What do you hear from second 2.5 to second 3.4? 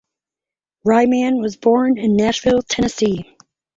Tennessee.